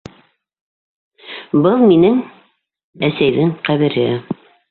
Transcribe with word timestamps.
-Был 1.65 1.83
минең... 1.91 2.17
әсәйҙең 3.09 3.55
ҡәбере. 3.69 4.09